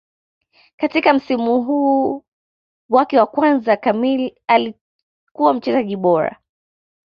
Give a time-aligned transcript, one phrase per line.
[0.77, 2.23] Katika msimu
[2.89, 6.39] wake wa kwanza kamili alikuwa mchezaji bora